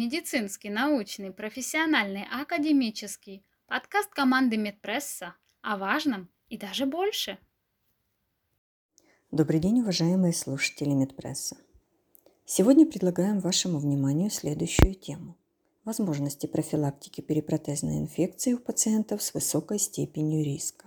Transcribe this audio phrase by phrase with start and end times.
[0.00, 3.44] медицинский, научный, профессиональный, академический.
[3.66, 7.36] Подкаст команды Медпресса о важном и даже больше.
[9.30, 11.58] Добрый день, уважаемые слушатели Медпресса.
[12.46, 15.36] Сегодня предлагаем вашему вниманию следующую тему.
[15.84, 20.86] Возможности профилактики перипротезной инфекции у пациентов с высокой степенью риска.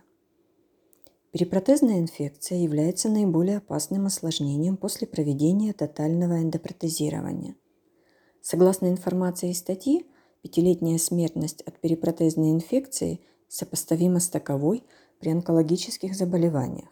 [1.32, 7.56] Перипротезная инфекция является наиболее опасным осложнением после проведения тотального эндопротезирования.
[8.44, 10.06] Согласно информации из статьи,
[10.44, 14.84] пятилетняя смертность от перипротезной инфекции сопоставима с таковой
[15.20, 16.90] при онкологических заболеваниях.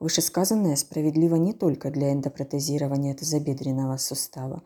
[0.00, 4.62] Вышесказанное справедливо не только для эндопротезирования тазобедренного сустава,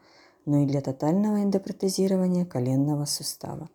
[0.46, 3.68] но и для тотального эндопротезирования коленного сустава.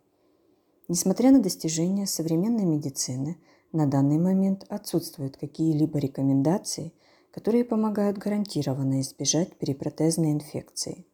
[0.88, 3.36] Несмотря на достижения современной медицины–
[3.72, 6.92] на данный момент отсутствуют какие-либо рекомендации,
[7.30, 11.04] которые помогают гарантированно избежать перипротезной инфекции.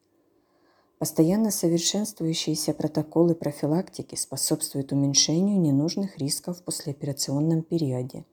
[0.99, 8.25] Постоянно совершенствующиеся протоколы профилактики способствуют уменьшению ненужных рисков в послеоперационном периоде,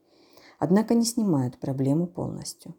[0.59, 2.75] однако не снимают проблему полностью.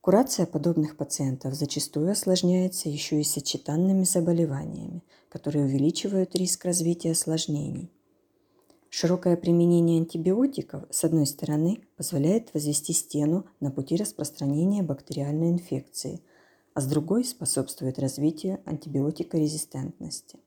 [0.00, 7.90] Курация подобных пациентов зачастую осложняется еще и сочетанными заболеваниями, которые увеличивают риск развития осложнений–
[8.92, 16.20] Широкое применение антибиотиков, с одной стороны, позволяет возвести стену на пути распространения бактериальной инфекции,
[16.80, 20.38] а с другой способствует развитию антибиотикорезистентности.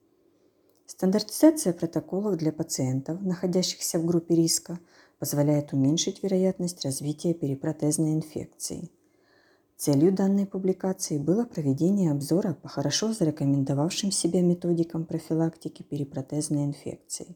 [0.88, 4.80] Стандартизация протоколов для пациентов, находящихся в группе риска,
[5.20, 8.90] позволяет уменьшить вероятность развития перипротезной инфекции.
[9.78, 17.36] Целью данной публикации было проведение обзора по хорошо зарекомендовавшим себя методикам профилактики перипротезной инфекции.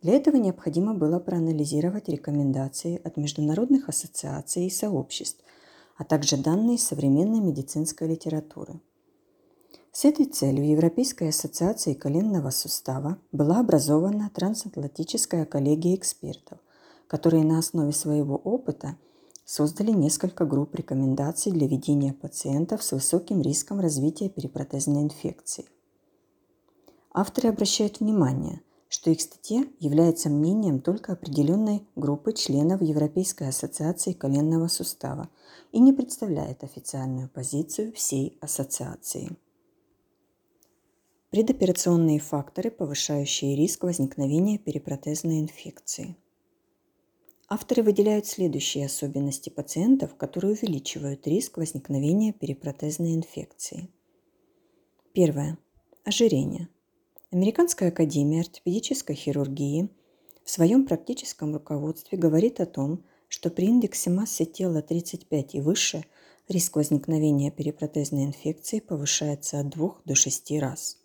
[0.00, 5.44] Для этого необходимо было проанализировать рекомендации от международных ассоциаций и сообществ,
[5.96, 8.80] а также данные современной медицинской литературы.
[9.92, 16.58] С этой целью Европейской ассоциацией коленного сустава была образована трансатлантическая коллегия экспертов,
[17.06, 18.96] которые на основе своего опыта
[19.46, 25.64] создали несколько групп рекомендаций для ведения пациентов с высоким риском развития перипротезной инфекции.
[27.12, 34.68] Авторы обращают внимание, что их статья является мнением только определенной группы членов Европейской ассоциации коленного
[34.68, 35.28] сустава
[35.72, 39.36] и не представляет официальную позицию всей ассоциации.
[41.30, 46.16] Предоперационные факторы, повышающие риск возникновения перипротезной инфекции.
[47.48, 53.88] Авторы выделяют следующие особенности пациентов, которые увеличивают риск возникновения перипротезной инфекции.
[55.12, 55.58] Первое.
[56.04, 56.68] Ожирение–
[57.36, 59.90] Американская академия ортопедической хирургии
[60.42, 66.06] в своем практическом руководстве говорит о том, что при индексе массы тела 35 и выше
[66.48, 70.96] риск возникновения перипротезной инфекции повышается от 2 до 6 раз.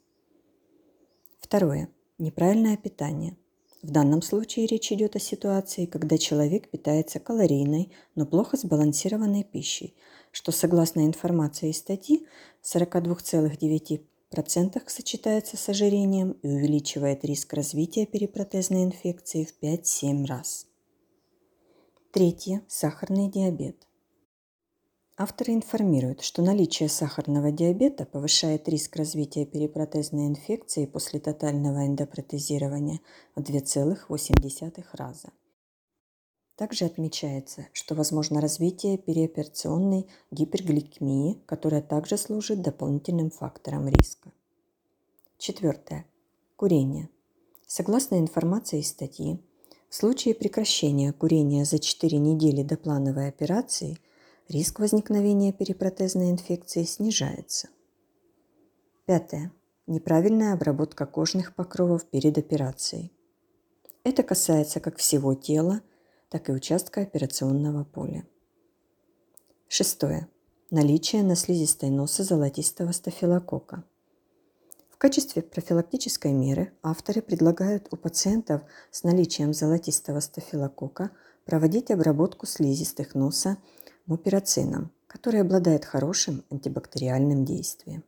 [1.41, 1.89] Второе.
[2.17, 3.35] Неправильное питание.
[3.81, 9.95] В данном случае речь идет о ситуации, когда человек питается калорийной, но плохо сбалансированной пищей,
[10.31, 12.25] что, согласно информации из статьи,
[12.63, 13.99] 42,9
[14.31, 20.65] процентах сочетается с ожирением и увеличивает риск развития перипротезной инфекции в 5-7 раз.
[22.11, 22.63] Третье.
[22.67, 23.87] Сахарный диабет.
[25.17, 33.01] Авторы информируют, что наличие сахарного диабета повышает риск развития перипротезной инфекции после тотального эндопротезирования
[33.35, 35.29] в 2,8 раза.
[36.61, 44.31] Также отмечается, что возможно развитие переоперационной гипергликемии, которая также служит дополнительным фактором риска.
[45.39, 46.05] Четвертое.
[46.57, 47.09] Курение.
[47.65, 49.39] Согласно информации из статьи,
[49.89, 53.97] в случае прекращения курения за 4 недели до плановой операции
[54.47, 57.69] риск возникновения перипротезной инфекции снижается.
[59.07, 59.51] Пятое.
[59.87, 63.11] Неправильная обработка кожных покровов перед операцией.
[64.03, 65.81] Это касается как всего тела,
[66.31, 68.25] так и участка операционного поля.
[69.67, 70.29] Шестое.
[70.69, 73.83] Наличие на слизистой носа золотистого стафилококка.
[74.89, 78.61] В качестве профилактической меры авторы предлагают у пациентов
[78.91, 81.11] с наличием золотистого стафилококка
[81.43, 83.57] проводить обработку слизистых носа
[84.05, 88.05] мупирацином, который обладает хорошим антибактериальным действием.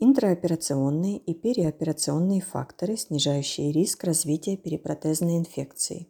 [0.00, 6.08] Интраоперационные и переоперационные факторы, снижающие риск развития перипротезной инфекции.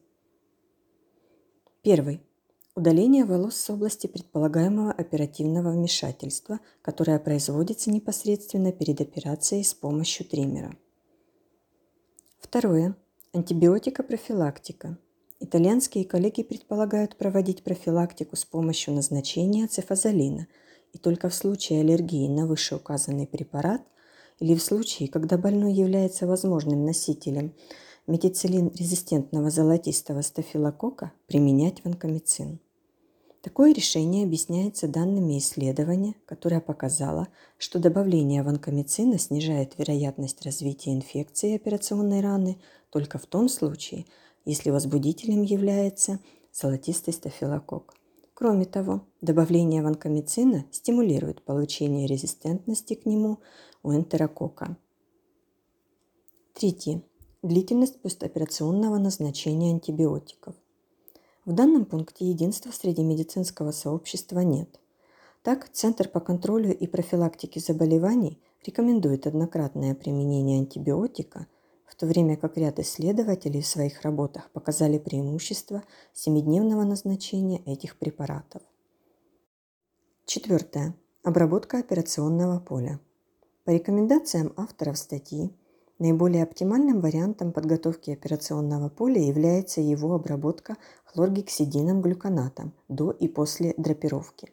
[1.82, 2.22] Первый.
[2.74, 10.74] Удаление волос с области предполагаемого оперативного вмешательства, которое производится непосредственно перед операцией с помощью триммера.
[12.38, 12.96] Второе.
[13.34, 14.96] Антибиотикопрофилактика.
[15.40, 20.46] Итальянские коллеги предполагают проводить профилактику с помощью назначения цифазолина–
[20.94, 23.82] и только в случае аллергии на вышеуказанный препарат
[24.38, 27.52] или в случае, когда больной является возможным носителем
[28.06, 32.60] метицилин-резистентного золотистого стафилококка, применять ванкомицин.
[33.40, 42.22] Такое решение объясняется данными исследования, которое показало, что добавление ванкомицина снижает вероятность развития инфекции операционной
[42.22, 42.58] раны
[42.90, 44.06] только в том случае,
[44.44, 46.20] если возбудителем является
[46.52, 47.94] золотистый стафилококк.
[48.34, 53.38] Кроме того, добавление ванкомицина стимулирует получение резистентности к нему
[53.84, 54.76] у энтерокока.
[56.52, 57.02] Третье.
[57.42, 60.56] Длительность постоперационного назначения антибиотиков.
[61.44, 64.80] В данном пункте единства среди медицинского сообщества нет.
[65.42, 71.46] Так, Центр по контролю и профилактике заболеваний рекомендует однократное применение антибиотика,
[71.86, 75.82] в то время как ряд исследователей в своих работах показали преимущество
[76.12, 78.62] семидневного назначения этих препаратов.
[80.26, 80.94] Четвертое.
[81.22, 83.00] Обработка операционного поля.
[83.64, 85.50] По рекомендациям авторов статьи,
[85.98, 94.52] Наиболее оптимальным вариантом подготовки операционного поля является его обработка хлоргексидином глюконатом до и после драпировки.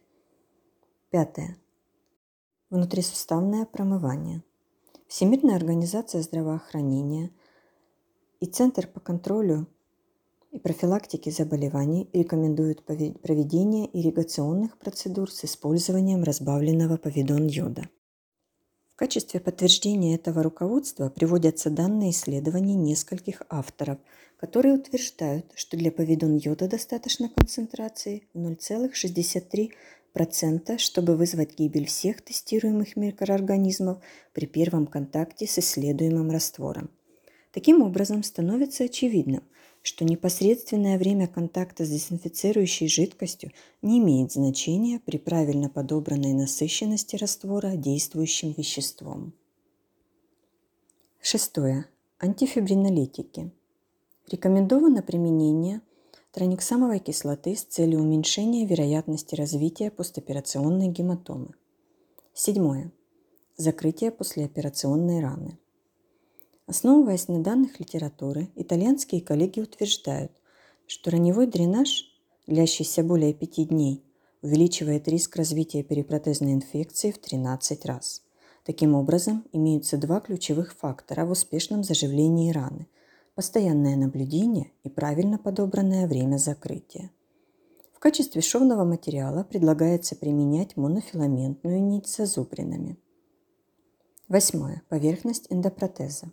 [1.10, 1.58] Пятое.
[2.70, 4.44] Внутрисуставное промывание.
[5.12, 7.32] Всемирная организация здравоохранения
[8.40, 9.68] и Центр по контролю
[10.52, 17.90] и профилактике заболеваний рекомендуют проведение ирригационных процедур с использованием разбавленного повидон йода.
[18.94, 23.98] В качестве подтверждения этого руководства приводятся данные исследований нескольких авторов,
[24.38, 29.72] которые утверждают, что для повидон йода достаточно концентрации 0,63
[30.16, 34.00] 0,1%, чтобы вызвать гибель всех тестируемых микроорганизмов
[34.34, 36.90] при первом контакте с исследуемым раствором.
[37.52, 39.44] Таким образом, становится очевидным,
[39.82, 47.76] что непосредственное время контакта с дезинфицирующей жидкостью не имеет значения при правильно подобранной насыщенности раствора
[47.76, 49.34] действующим веществом.
[51.22, 51.86] Шестое.
[52.20, 53.52] Антифибринолитики.
[54.30, 55.82] Рекомендовано применение
[56.32, 61.50] трониксамовой кислоты с целью уменьшения вероятности развития постоперационной гематомы.
[62.34, 62.92] Седьмое.
[63.58, 65.58] Закрытие послеоперационной раны.
[66.68, 70.32] Основываясь на данных литературы, итальянские коллеги утверждают,
[70.88, 72.06] что раневой дренаж,
[72.48, 74.02] длящийся более 5 дней,
[74.42, 78.24] увеличивает риск развития перипротезной инфекции в 13 раз.
[78.64, 82.88] Таким образом, имеются два ключевых фактора в успешном заживлении раны–
[83.36, 87.12] постоянное наблюдение и правильно подобранное время закрытия.
[87.94, 92.98] В качестве шовного материала предлагается применять монофиламентную нить с зазубринами.
[94.28, 94.82] Восьмое.
[94.90, 96.32] Поверхность эндопротеза.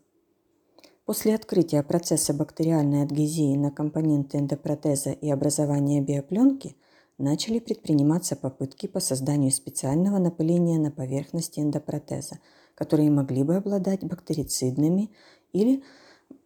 [1.04, 6.76] После открытия процесса бактериальной адгезии на компоненты эндопротеза и образования биопленки
[7.16, 12.38] начали предприниматься попытки по созданию специального напыления на поверхности эндопротеза,
[12.74, 15.10] которые могли бы обладать бактерицидными
[15.52, 15.82] или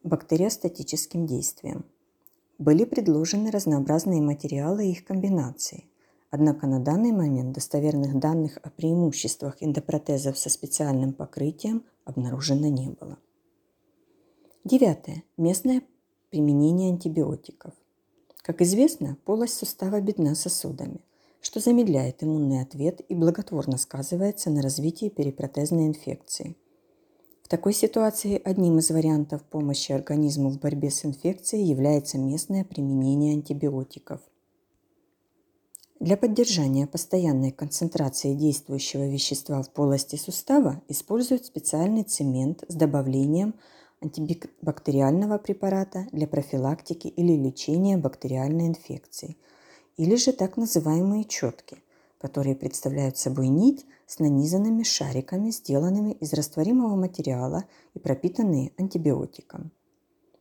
[0.02, 1.84] бактериостатическим действием.
[2.58, 5.84] Были предложены разнообразные материалы и их комбинации.
[6.31, 13.19] Однако на данный момент достоверных данных о преимуществах эндопротезов со специальным покрытием обнаружено не было.
[14.64, 15.25] Девятое.
[15.37, 15.82] Местное
[16.31, 17.75] применение антибиотиков.
[18.42, 21.00] Как известно, полость сустава бедна сосудами,
[21.40, 26.57] что замедляет иммунный ответ и благотворно сказывается на развитии перипротезной инфекции.
[27.52, 34.23] Такой ситуации одним из вариантов помощи организму в борьбе с инфекцией является местное применение антибиотиков.
[36.00, 43.52] Для поддержания постоянной концентрации действующего вещества в полости сустава используют специальный цемент с добавлением
[44.00, 49.37] антибактериального препарата для профилактики или лечения бактериальной инфекции,
[49.99, 51.82] или же так называемые четки,
[52.23, 57.64] которые представляют собой нить с нанизанными шариками, сделанными из растворимого материала
[57.95, 59.73] и пропитанные антибиотиком.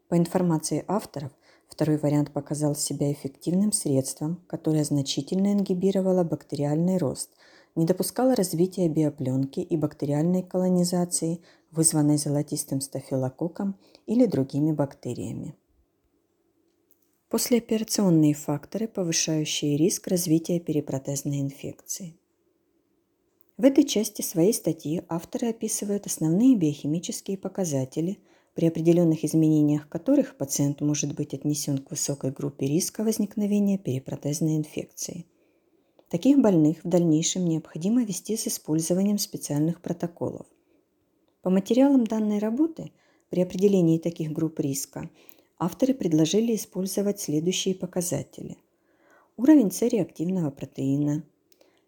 [0.08, 1.32] По информации авторов,
[1.68, 7.32] второй вариант показал себя эффективным средством, которое значительно ингибировало бактериальный рост,
[7.76, 15.56] не допускало развития биопленки и бактериальной колонизации вызванной золотистым стафилококком или другими бактериями.
[17.32, 22.14] Послеоперационные факторы, повышающие риск развития перипротезной инфекции.
[23.58, 28.20] В этой части своей статьи авторы описывают основные биохимические показатели,
[28.54, 35.26] при определенных изменениях которых пациент может быть отнесен к высокой группе риска возникновения перипротезной инфекции.
[36.10, 40.46] Таких больных в дальнейшем необходимо вести с использованием специальных протоколов–
[41.42, 42.92] по материалам данной работы
[43.30, 45.10] при определении таких групп риска
[45.62, 48.58] авторы предложили использовать следующие показатели.
[49.38, 51.24] Уровень С-реактивного протеина,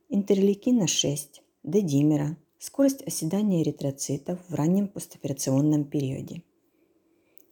[0.10, 6.44] интерлейкина 6, D-димера, скорость оседания эритроцитов в раннем постоперационном периоде.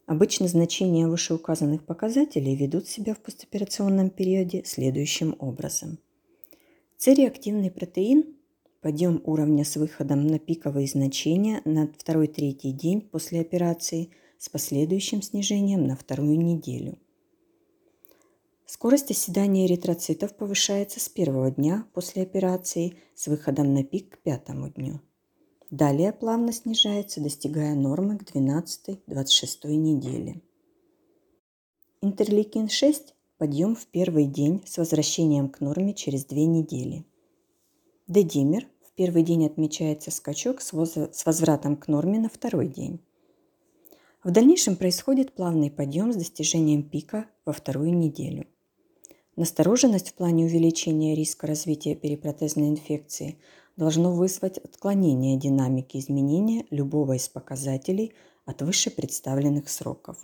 [0.06, 5.98] Обычно значения вышеуказанных показателей ведут себя в постоперационном периоде следующим образом.
[6.98, 8.36] Цереактивный протеин–
[8.82, 14.12] подъем уровня с выходом на пиковые значения на 2-3 день после операции
[14.42, 16.98] с последующим снижением на вторую неделю–
[18.74, 24.70] Скорость оседания эритроцитов повышается с первого дня после операции с выходом на пик к пятому
[24.70, 25.02] дню.
[25.70, 30.42] Далее плавно снижается, достигая нормы к 12-26 неделе.
[32.02, 37.06] Интерлейкин-6– подъем в первый день с возвращением к норме через две недели.
[38.08, 40.72] Дедимер– в первый день отмечается скачок с
[41.26, 43.02] возвратом к норме на второй день.
[44.24, 48.46] В дальнейшем происходит плавный подъем с достижением пика во вторую неделю.
[49.36, 53.40] Настороженность в плане увеличения риска развития перипротезной инфекции
[53.78, 58.14] должно вызвать отклонение динамики изменения любого из показателей
[58.46, 60.18] от выше представленных сроков.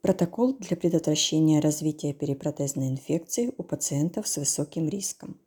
[0.00, 5.40] Протокол для предотвращения развития перипротезной инфекции у пациентов с высоким риском.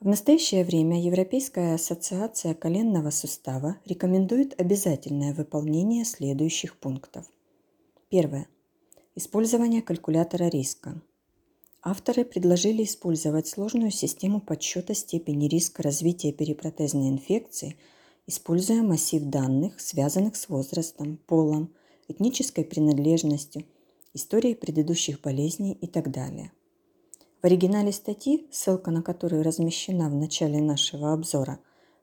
[0.00, 7.26] В настоящее время Европейская ассоциация коленного сустава рекомендует обязательное выполнение следующих пунктов.
[8.08, 8.46] Первое.
[9.16, 11.02] Использование калькулятора риска.
[11.82, 17.76] Авторы предложили использовать сложную систему подсчета степени риска развития перипротезной инфекции,
[18.28, 21.74] используя массив данных, связанных с возрастом, полом,
[22.06, 23.64] этнической принадлежностью,
[24.14, 26.52] историей предыдущих болезней и так далее.
[27.40, 31.60] В оригинале статьи, ссылка на которую размещена в начале нашего обзора,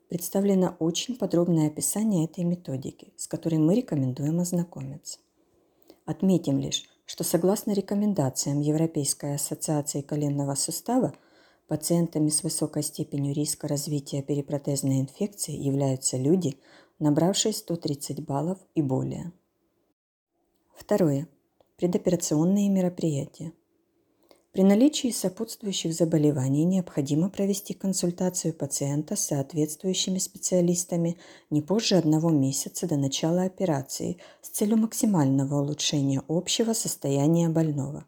[0.07, 5.19] представлено очень подробное описание этой методики, с которой мы рекомендуем ознакомиться.
[6.05, 11.13] Отметим лишь, что согласно рекомендациям Европейской ассоциации коленного сустава,
[11.67, 16.59] пациентами с высокой степенью риска развития перипротезной инфекции являются люди,
[16.99, 19.33] набравшие 130 баллов и более.
[20.75, 21.27] Второе.
[21.75, 23.51] Предоперационные мероприятия.
[24.55, 31.17] При наличии сопутствующих заболеваний необходимо провести консультацию пациента с соответствующими специалистами
[31.50, 38.05] не позже одного месяца до начала операции с целью максимального улучшения общего состояния больного.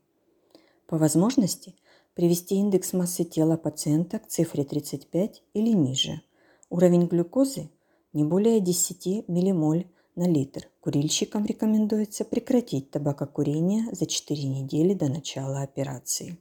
[0.86, 1.75] По возможности
[2.13, 6.22] привести индекс массы тела пациента к цифре 35 или ниже.
[6.70, 7.70] Уровень глюкозы
[8.13, 9.88] не более 10 ммоль
[10.18, 10.68] на литр.
[10.82, 16.38] Курильщикам рекомендуется прекратить табакокурение за 4 недели до начала операции.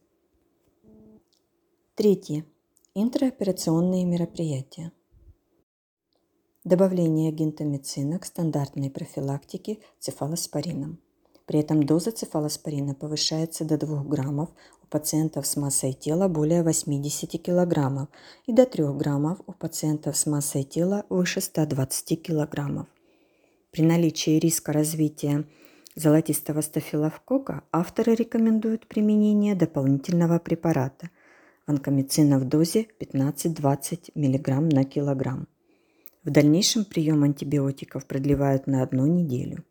[1.95, 2.45] Третье.
[2.95, 4.93] Интраоперационные мероприятия.
[6.65, 10.99] Добавление гентамицина к стандартной профилактике цефалоспорином.
[11.45, 14.49] При этом доза цефалоспорина повышается до 2 граммов
[14.83, 18.09] у пациентов с массой тела более 80 килограммов
[18.47, 22.87] и до 3 граммов у пациентов с массой тела выше 120 килограммов.
[23.77, 25.45] При наличии риска развития
[25.95, 31.11] золотистого стафилококка авторы рекомендуют применение дополнительного препарата
[31.67, 35.47] ванкомицина в дозе 15-20 мг на килограмм.
[36.25, 39.63] В дальнейшем прием антибиотиков продлевают на одну неделю.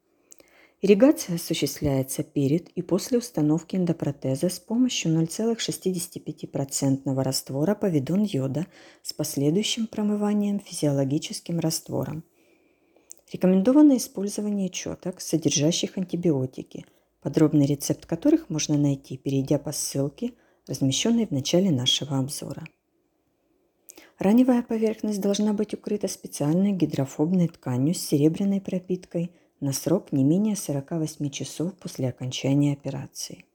[0.83, 8.67] Ирригация осуществляется перед и после установки эндопротеза с помощью 0,65% раствора повидон йода
[9.01, 12.23] с последующим промыванием физиологическим раствором–
[13.31, 16.85] Рекомендовано использование четок, содержащих антибиотики,
[17.21, 20.33] подробный рецепт которых можно найти, перейдя по ссылке,
[20.67, 22.65] размещенной в начале нашего обзора.
[24.19, 30.55] Раневая поверхность должна быть укрыта специальной гидрофобной тканью с серебряной пропиткой на срок не менее
[30.55, 33.45] 48 часов после окончания операции.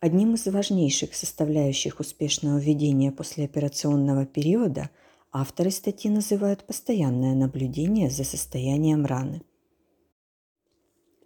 [0.00, 4.88] Одним из важнейших составляющих успешного введения послеоперационного периода–
[5.30, 9.42] Авторы статьи называют постоянное наблюдение за состоянием раны.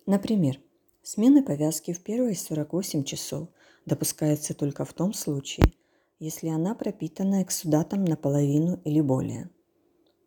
[0.07, 0.59] Например,
[1.03, 3.49] смена повязки в первые 48 часов
[3.87, 5.73] допускается только в том случае,
[6.19, 9.51] если она пропитана эксудатом наполовину или более.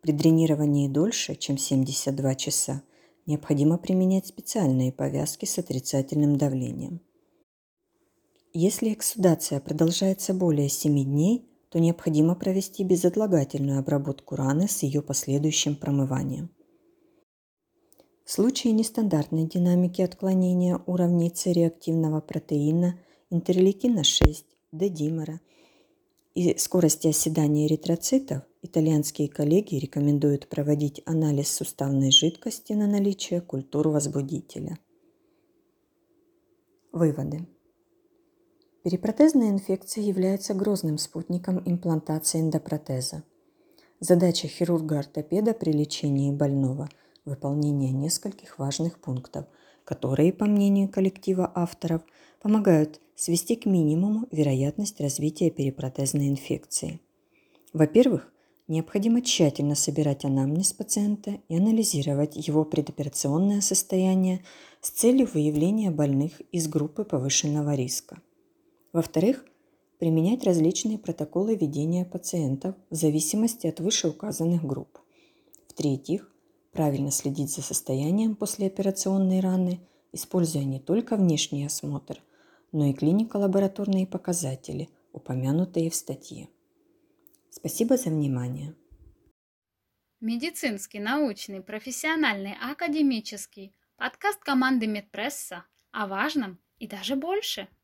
[0.00, 2.82] При дренировании дольше, чем 72 часа,
[3.26, 7.02] необходимо применять специальные повязки с отрицательным давлением.
[8.54, 15.76] Если эксудация продолжается более 7 дней, то необходимо провести безотлагательную обработку раны с ее последующим
[15.76, 16.48] промыванием.
[18.24, 25.42] В случае нестандартной динамики отклонения уровней цереактивного протеина, интерлейкина-6, дедимера
[26.34, 34.78] и скорости оседания эритроцитов, итальянские коллеги рекомендуют проводить анализ суставной жидкости на наличие культур возбудителя.
[36.90, 37.46] Выводы.
[38.86, 43.24] Перипротезная инфекция является грозным спутником имплантации эндопротеза.
[43.98, 46.88] Задача хирурга-ортопеда при лечении больного–
[47.24, 49.46] выполнение нескольких важных пунктов,
[49.82, 52.02] которые, по мнению коллектива авторов,
[52.40, 57.00] помогают свести к минимуму вероятность развития перипротезной инфекции.
[57.72, 58.32] Во-первых,
[58.68, 64.44] необходимо тщательно собирать анамнез пациента и анализировать его предоперационное состояние
[64.80, 68.22] с целью выявления больных из группы повышенного риска.
[68.96, 69.44] Во-вторых,
[69.98, 74.98] применять различные протоколы ведения пациентов в зависимости от вышеуказанных групп.
[75.68, 76.32] В-третьих,
[76.72, 79.80] правильно следить за состоянием послеоперационной раны,
[80.12, 82.22] используя не только внешний осмотр,
[82.72, 86.48] но и клинико-лабораторные показатели, упомянутые в статье.
[87.50, 88.74] Спасибо за внимание.
[90.20, 97.68] Медицинский, научный, профессиональный, академический подкаст команды Медпресса о важном и даже больше–